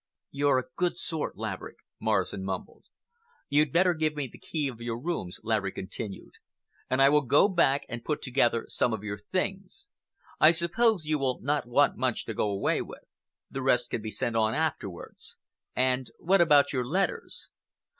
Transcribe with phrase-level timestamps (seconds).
[0.31, 2.85] "You're a good sort, Laverick," Morrison mumbled.
[3.49, 6.33] "You'd better give me the key of your rooms," Laverick continued,
[6.89, 9.89] "and I will go back and put together some of your things.
[10.39, 13.03] I suppose you will not want much to go away with.
[13.51, 15.35] The rest can be sent on afterwards.
[15.75, 17.49] And what about your letters?"